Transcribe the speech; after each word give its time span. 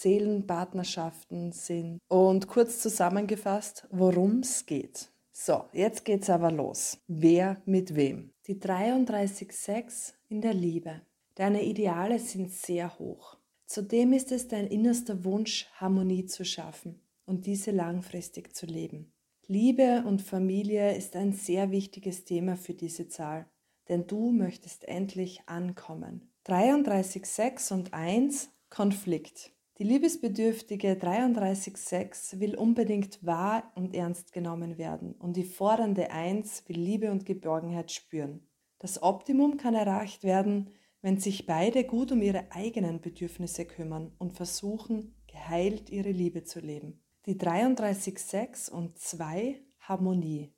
Seelenpartnerschaften 0.00 1.52
sind 1.52 1.98
und 2.08 2.48
kurz 2.48 2.80
zusammengefasst, 2.80 3.86
worum 3.90 4.40
es 4.40 4.66
geht. 4.66 5.10
So, 5.32 5.64
jetzt 5.72 6.04
geht's 6.04 6.30
aber 6.30 6.50
los. 6.50 6.98
Wer 7.06 7.62
mit 7.64 7.94
wem? 7.96 8.32
Die 8.46 8.60
33.6 8.60 10.12
in 10.28 10.40
der 10.40 10.54
Liebe. 10.54 11.02
Deine 11.34 11.64
Ideale 11.64 12.18
sind 12.18 12.52
sehr 12.52 12.98
hoch. 12.98 13.38
Zudem 13.66 14.12
ist 14.12 14.32
es 14.32 14.48
dein 14.48 14.66
innerster 14.66 15.24
Wunsch, 15.24 15.66
Harmonie 15.74 16.26
zu 16.26 16.44
schaffen 16.44 17.00
und 17.24 17.46
diese 17.46 17.70
langfristig 17.70 18.54
zu 18.54 18.66
leben. 18.66 19.12
Liebe 19.46 20.04
und 20.06 20.22
Familie 20.22 20.94
ist 20.94 21.16
ein 21.16 21.32
sehr 21.32 21.70
wichtiges 21.70 22.24
Thema 22.24 22.56
für 22.56 22.74
diese 22.74 23.08
Zahl, 23.08 23.46
denn 23.88 24.06
du 24.06 24.30
möchtest 24.30 24.86
endlich 24.86 25.42
ankommen. 25.46 26.30
33, 26.44 27.24
6 27.24 27.72
und 27.72 27.94
1 27.94 28.50
Konflikt. 28.68 29.52
Die 29.82 29.88
liebesbedürftige 29.88 30.92
33.6 30.92 32.38
will 32.38 32.54
unbedingt 32.54 33.18
wahr 33.26 33.72
und 33.74 33.96
ernst 33.96 34.32
genommen 34.32 34.78
werden 34.78 35.16
und 35.18 35.36
die 35.36 35.42
fordernde 35.42 36.12
1 36.12 36.68
will 36.68 36.78
Liebe 36.78 37.10
und 37.10 37.26
Geborgenheit 37.26 37.90
spüren. 37.90 38.46
Das 38.78 39.02
Optimum 39.02 39.56
kann 39.56 39.74
erreicht 39.74 40.22
werden, 40.22 40.70
wenn 41.00 41.18
sich 41.18 41.46
beide 41.46 41.82
gut 41.82 42.12
um 42.12 42.22
ihre 42.22 42.52
eigenen 42.52 43.00
Bedürfnisse 43.00 43.64
kümmern 43.64 44.12
und 44.18 44.34
versuchen, 44.34 45.16
geheilt 45.26 45.90
ihre 45.90 46.12
Liebe 46.12 46.44
zu 46.44 46.60
leben. 46.60 47.02
Die 47.26 47.34
33.6 47.34 48.70
und 48.70 49.00
2 49.00 49.60
Harmonie. 49.80 50.54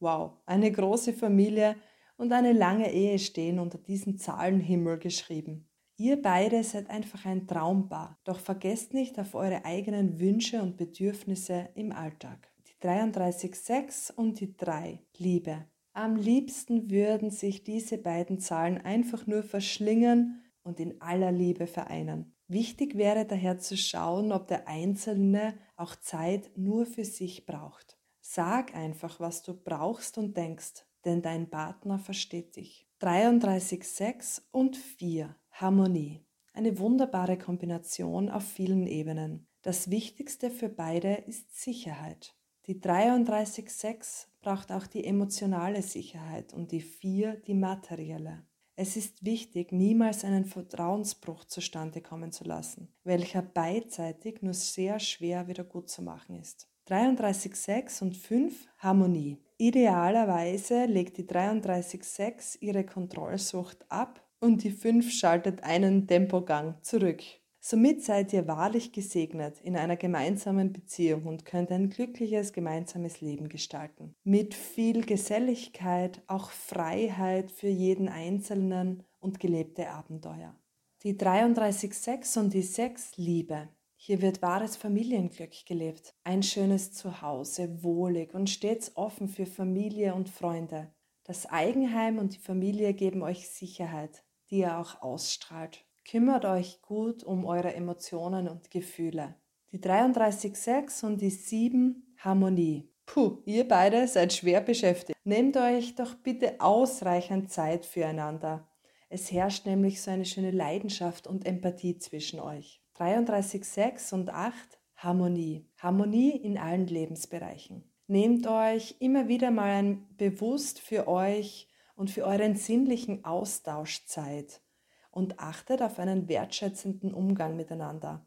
Wow, 0.00 0.38
eine 0.46 0.72
große 0.72 1.12
Familie 1.12 1.76
und 2.16 2.32
eine 2.32 2.54
lange 2.54 2.90
Ehe 2.90 3.18
stehen 3.18 3.58
unter 3.58 3.76
diesem 3.76 4.16
Zahlenhimmel 4.16 4.98
geschrieben. 4.98 5.68
Ihr 5.96 6.20
beide 6.20 6.64
seid 6.64 6.88
einfach 6.90 7.26
ein 7.26 7.46
Traumpaar, 7.46 8.18
doch 8.24 8.40
vergesst 8.40 8.94
nicht 8.94 9.18
auf 9.18 9.34
eure 9.34 9.64
eigenen 9.64 10.18
Wünsche 10.18 10.62
und 10.62 10.76
Bedürfnisse 10.76 11.68
im 11.74 11.92
Alltag. 11.92 12.50
Die 12.66 12.86
33.6 12.86 14.12
und 14.12 14.40
die 14.40 14.56
3 14.56 15.00
Liebe. 15.18 15.66
Am 15.92 16.16
liebsten 16.16 16.90
würden 16.90 17.30
sich 17.30 17.64
diese 17.64 17.98
beiden 17.98 18.38
Zahlen 18.38 18.78
einfach 18.78 19.26
nur 19.26 19.42
verschlingen 19.42 20.42
und 20.62 20.80
in 20.80 21.00
aller 21.02 21.30
Liebe 21.30 21.66
vereinen. 21.66 22.34
Wichtig 22.48 22.96
wäre 22.96 23.26
daher 23.26 23.58
zu 23.58 23.76
schauen, 23.76 24.32
ob 24.32 24.48
der 24.48 24.68
Einzelne 24.68 25.54
auch 25.76 25.94
Zeit 25.96 26.50
nur 26.56 26.86
für 26.86 27.04
sich 27.04 27.44
braucht. 27.44 27.98
Sag 28.20 28.74
einfach, 28.74 29.20
was 29.20 29.42
du 29.42 29.54
brauchst 29.54 30.16
und 30.16 30.36
denkst, 30.36 30.86
denn 31.04 31.20
dein 31.20 31.50
Partner 31.50 31.98
versteht 31.98 32.56
dich. 32.56 32.86
33,6 33.00 34.42
und 34.52 34.76
4 34.76 35.34
Harmonie. 35.52 36.24
Eine 36.54 36.78
wunderbare 36.78 37.38
Kombination 37.38 38.28
auf 38.30 38.44
vielen 38.44 38.86
Ebenen. 38.86 39.46
Das 39.62 39.90
Wichtigste 39.90 40.50
für 40.50 40.68
beide 40.68 41.14
ist 41.14 41.60
Sicherheit. 41.60 42.34
Die 42.66 42.80
33.6 42.80 44.26
braucht 44.40 44.72
auch 44.72 44.86
die 44.86 45.04
emotionale 45.04 45.82
Sicherheit 45.82 46.52
und 46.52 46.72
die 46.72 46.80
4 46.80 47.36
die 47.36 47.54
materielle. 47.54 48.44
Es 48.76 48.96
ist 48.96 49.24
wichtig, 49.24 49.72
niemals 49.72 50.24
einen 50.24 50.46
Vertrauensbruch 50.46 51.44
zustande 51.44 52.00
kommen 52.00 52.32
zu 52.32 52.44
lassen, 52.44 52.88
welcher 53.04 53.42
beidseitig 53.42 54.42
nur 54.42 54.54
sehr 54.54 54.98
schwer 54.98 55.46
wieder 55.48 55.64
gut 55.64 55.90
zu 55.90 56.02
machen 56.02 56.36
ist. 56.40 56.68
33.6 56.88 58.02
und 58.02 58.16
5 58.16 58.66
Harmonie. 58.78 59.38
Idealerweise 59.58 60.86
legt 60.86 61.18
die 61.18 61.24
33.6 61.24 62.58
ihre 62.60 62.84
Kontrollsucht 62.84 63.84
ab 63.88 64.21
und 64.42 64.64
die 64.64 64.70
5 64.70 65.10
schaltet 65.10 65.62
einen 65.62 66.06
Tempogang 66.06 66.74
zurück. 66.82 67.22
Somit 67.60 68.02
seid 68.02 68.32
ihr 68.32 68.48
wahrlich 68.48 68.90
gesegnet 68.90 69.60
in 69.60 69.76
einer 69.76 69.96
gemeinsamen 69.96 70.72
Beziehung 70.72 71.26
und 71.26 71.44
könnt 71.44 71.70
ein 71.70 71.90
glückliches 71.90 72.52
gemeinsames 72.52 73.20
Leben 73.20 73.48
gestalten. 73.48 74.16
Mit 74.24 74.54
viel 74.54 75.06
Geselligkeit, 75.06 76.20
auch 76.26 76.50
Freiheit 76.50 77.52
für 77.52 77.68
jeden 77.68 78.08
Einzelnen 78.08 79.04
und 79.20 79.38
gelebte 79.38 79.90
Abenteuer. 79.90 80.56
Die 81.04 81.14
33.6 81.14 82.40
und 82.40 82.52
die 82.52 82.62
6 82.62 83.16
Liebe. 83.16 83.68
Hier 83.94 84.20
wird 84.20 84.42
wahres 84.42 84.76
Familienglück 84.76 85.64
gelebt. 85.64 86.16
Ein 86.24 86.42
schönes 86.42 86.92
Zuhause, 86.92 87.84
wohlig 87.84 88.34
und 88.34 88.50
stets 88.50 88.96
offen 88.96 89.28
für 89.28 89.46
Familie 89.46 90.14
und 90.14 90.28
Freunde. 90.28 90.92
Das 91.22 91.46
Eigenheim 91.46 92.18
und 92.18 92.34
die 92.34 92.40
Familie 92.40 92.94
geben 92.94 93.22
euch 93.22 93.48
Sicherheit, 93.48 94.24
die 94.52 94.58
ihr 94.58 94.78
auch 94.78 95.00
ausstrahlt. 95.00 95.84
Kümmert 96.08 96.44
euch 96.44 96.82
gut 96.82 97.24
um 97.24 97.46
eure 97.46 97.74
Emotionen 97.74 98.48
und 98.48 98.70
Gefühle. 98.70 99.34
Die 99.72 99.78
33.6 99.78 101.06
und 101.06 101.22
die 101.22 101.30
7 101.30 102.14
Harmonie. 102.18 102.90
Puh, 103.06 103.38
ihr 103.46 103.66
beide 103.66 104.06
seid 104.06 104.32
schwer 104.32 104.60
beschäftigt. 104.60 105.18
Nehmt 105.24 105.56
euch 105.56 105.94
doch 105.94 106.14
bitte 106.14 106.60
ausreichend 106.60 107.50
Zeit 107.50 107.86
füreinander. 107.86 108.68
Es 109.08 109.32
herrscht 109.32 109.64
nämlich 109.66 110.02
so 110.02 110.10
eine 110.10 110.26
schöne 110.26 110.50
Leidenschaft 110.50 111.26
und 111.26 111.46
Empathie 111.46 111.98
zwischen 111.98 112.38
euch. 112.38 112.82
33.6 112.98 114.12
und 114.12 114.30
8 114.30 114.54
Harmonie. 114.96 115.66
Harmonie 115.78 116.36
in 116.36 116.58
allen 116.58 116.86
Lebensbereichen. 116.86 117.90
Nehmt 118.06 118.46
euch 118.46 118.96
immer 118.98 119.28
wieder 119.28 119.50
mal 119.50 119.70
ein 119.70 120.06
bewusst 120.16 120.78
für 120.78 121.08
euch 121.08 121.68
und 121.94 122.10
für 122.10 122.24
euren 122.24 122.56
sinnlichen 122.56 123.24
Austausch 123.24 124.06
Zeit 124.06 124.62
und 125.10 125.38
achtet 125.38 125.82
auf 125.82 125.98
einen 125.98 126.28
wertschätzenden 126.28 127.12
Umgang 127.14 127.56
miteinander. 127.56 128.26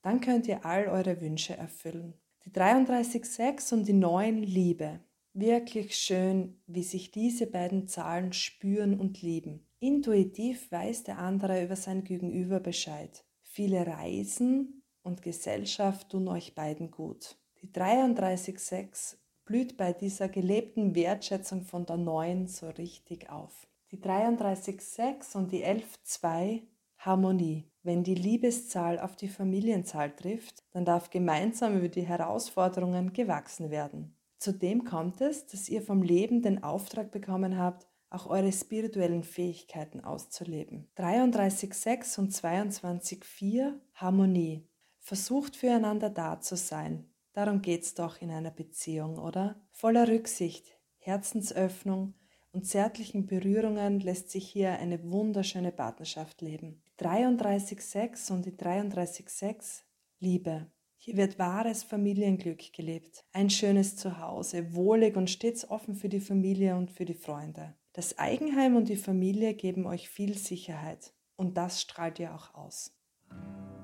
Dann 0.00 0.20
könnt 0.20 0.48
ihr 0.48 0.64
all 0.64 0.88
eure 0.88 1.20
Wünsche 1.20 1.56
erfüllen. 1.56 2.14
Die 2.44 2.50
33.6 2.50 3.72
und 3.74 3.86
die 3.86 3.92
9 3.92 4.42
Liebe. 4.42 5.00
Wirklich 5.34 5.94
schön, 5.94 6.60
wie 6.66 6.82
sich 6.82 7.10
diese 7.10 7.46
beiden 7.46 7.86
Zahlen 7.86 8.32
spüren 8.32 8.98
und 8.98 9.22
lieben. 9.22 9.66
Intuitiv 9.78 10.70
weiß 10.70 11.04
der 11.04 11.18
andere 11.18 11.64
über 11.64 11.76
sein 11.76 12.04
Gegenüber 12.04 12.60
Bescheid. 12.60 13.24
Viele 13.40 13.86
Reisen 13.86 14.82
und 15.02 15.22
Gesellschaft 15.22 16.10
tun 16.10 16.28
euch 16.28 16.54
beiden 16.54 16.90
gut. 16.90 17.36
Die 17.62 17.68
33.6 17.68 19.16
blüht 19.44 19.76
bei 19.76 19.92
dieser 19.92 20.28
gelebten 20.28 20.94
Wertschätzung 20.94 21.62
von 21.62 21.86
der 21.86 21.96
9 21.96 22.46
so 22.46 22.68
richtig 22.70 23.30
auf. 23.30 23.66
Die 23.90 23.98
33,6 23.98 25.36
und 25.36 25.52
die 25.52 25.64
11,2 25.64 26.62
Harmonie. 26.98 27.68
Wenn 27.82 28.04
die 28.04 28.14
Liebeszahl 28.14 29.00
auf 29.00 29.16
die 29.16 29.28
Familienzahl 29.28 30.14
trifft, 30.14 30.62
dann 30.70 30.84
darf 30.84 31.10
gemeinsam 31.10 31.76
über 31.76 31.88
die 31.88 32.06
Herausforderungen 32.06 33.12
gewachsen 33.12 33.70
werden. 33.70 34.16
Zudem 34.38 34.84
kommt 34.84 35.20
es, 35.20 35.46
dass 35.46 35.68
ihr 35.68 35.82
vom 35.82 36.02
Leben 36.02 36.42
den 36.42 36.62
Auftrag 36.62 37.10
bekommen 37.10 37.58
habt, 37.58 37.86
auch 38.10 38.26
eure 38.26 38.52
spirituellen 38.52 39.24
Fähigkeiten 39.24 40.00
auszuleben. 40.00 40.88
33.6 40.96 42.18
und 42.18 42.32
22.4 42.32 43.72
Harmonie. 43.94 44.68
Versucht 44.98 45.56
füreinander 45.56 46.10
da 46.10 46.40
zu 46.40 46.56
sein. 46.56 47.11
Darum 47.32 47.62
geht's 47.62 47.94
doch 47.94 48.20
in 48.20 48.30
einer 48.30 48.50
Beziehung, 48.50 49.18
oder? 49.18 49.60
Voller 49.70 50.08
Rücksicht, 50.08 50.76
Herzensöffnung 50.98 52.14
und 52.52 52.66
zärtlichen 52.66 53.26
Berührungen 53.26 54.00
lässt 54.00 54.30
sich 54.30 54.48
hier 54.48 54.72
eine 54.72 55.02
wunderschöne 55.10 55.72
Partnerschaft 55.72 56.42
leben. 56.42 56.82
33.6 56.98 58.32
und 58.32 58.44
die 58.44 58.52
33.6 58.52 59.82
Liebe. 60.18 60.70
Hier 60.96 61.16
wird 61.16 61.38
wahres 61.38 61.82
Familienglück 61.82 62.72
gelebt. 62.72 63.24
Ein 63.32 63.50
schönes 63.50 63.96
Zuhause, 63.96 64.74
wohlig 64.74 65.16
und 65.16 65.30
stets 65.30 65.68
offen 65.68 65.96
für 65.96 66.08
die 66.08 66.20
Familie 66.20 66.76
und 66.76 66.90
für 66.92 67.04
die 67.04 67.14
Freunde. 67.14 67.74
Das 67.92 68.18
Eigenheim 68.18 68.76
und 68.76 68.88
die 68.88 68.96
Familie 68.96 69.54
geben 69.54 69.86
euch 69.86 70.08
viel 70.08 70.38
Sicherheit 70.38 71.12
und 71.36 71.56
das 71.56 71.80
strahlt 71.80 72.18
ihr 72.20 72.34
auch 72.34 72.54
aus. 72.54 72.94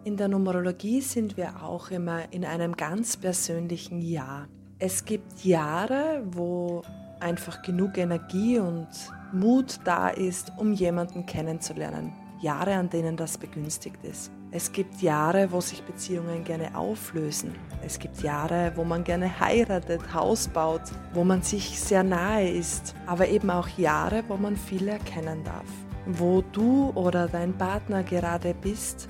In 0.04 0.16
der 0.16 0.28
Numerologie 0.28 1.00
sind 1.00 1.36
wir 1.36 1.62
auch 1.62 1.90
immer 1.90 2.32
in 2.32 2.44
einem 2.44 2.76
ganz 2.76 3.16
persönlichen 3.16 4.00
Jahr. 4.00 4.48
Es 4.78 5.04
gibt 5.04 5.44
Jahre, 5.44 6.22
wo 6.30 6.82
einfach 7.20 7.62
genug 7.62 7.98
Energie 7.98 8.58
und 8.58 8.88
Mut 9.32 9.80
da 9.84 10.08
ist, 10.08 10.52
um 10.56 10.72
jemanden 10.72 11.26
kennenzulernen. 11.26 12.12
Jahre, 12.40 12.74
an 12.74 12.88
denen 12.88 13.16
das 13.16 13.36
begünstigt 13.36 14.02
ist. 14.04 14.30
Es 14.50 14.72
gibt 14.72 15.02
Jahre, 15.02 15.52
wo 15.52 15.60
sich 15.60 15.82
Beziehungen 15.82 16.44
gerne 16.44 16.74
auflösen. 16.74 17.54
Es 17.84 17.98
gibt 17.98 18.22
Jahre, 18.22 18.72
wo 18.76 18.84
man 18.84 19.04
gerne 19.04 19.40
heiratet, 19.40 20.14
Haus 20.14 20.48
baut, 20.48 20.80
wo 21.12 21.24
man 21.24 21.42
sich 21.42 21.78
sehr 21.78 22.02
nahe 22.02 22.48
ist. 22.48 22.94
Aber 23.06 23.28
eben 23.28 23.50
auch 23.50 23.68
Jahre, 23.68 24.22
wo 24.28 24.36
man 24.36 24.56
viel 24.56 24.88
erkennen 24.88 25.44
darf. 25.44 25.66
Wo 26.06 26.42
du 26.52 26.92
oder 26.94 27.28
dein 27.28 27.58
Partner 27.58 28.02
gerade 28.02 28.54
bist, 28.54 29.08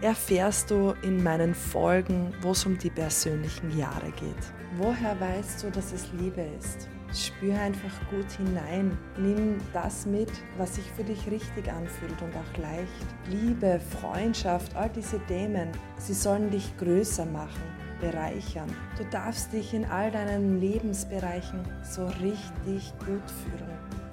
erfährst 0.00 0.70
du 0.70 0.94
in 1.02 1.22
meinen 1.22 1.54
Folgen, 1.54 2.32
wo 2.42 2.50
es 2.52 2.66
um 2.66 2.76
die 2.78 2.90
persönlichen 2.90 3.76
Jahre 3.76 4.10
geht. 4.12 4.34
Woher 4.76 5.18
weißt 5.18 5.62
du, 5.62 5.70
dass 5.70 5.92
es 5.92 6.10
Liebe 6.20 6.46
ist? 6.58 6.88
Spür 7.14 7.58
einfach 7.58 8.10
gut 8.10 8.30
hinein. 8.32 8.98
Nimm 9.16 9.58
das 9.72 10.04
mit, 10.04 10.30
was 10.58 10.74
sich 10.74 10.84
für 10.92 11.04
dich 11.04 11.30
richtig 11.30 11.70
anfühlt 11.70 12.20
und 12.20 12.34
auch 12.34 12.58
leicht. 12.58 13.06
Liebe, 13.30 13.80
Freundschaft, 14.00 14.74
all 14.76 14.90
diese 14.90 15.18
Themen, 15.26 15.70
sie 15.98 16.14
sollen 16.14 16.50
dich 16.50 16.76
größer 16.76 17.24
machen, 17.24 17.62
bereichern. 18.00 18.68
Du 18.98 19.04
darfst 19.04 19.52
dich 19.52 19.72
in 19.72 19.86
all 19.86 20.10
deinen 20.10 20.60
Lebensbereichen 20.60 21.60
so 21.82 22.06
richtig 22.22 22.92
gut 22.98 23.30
fühlen. 23.30 24.05